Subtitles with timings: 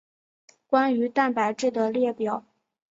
[0.65, 2.43] 关于蛋白质的列表。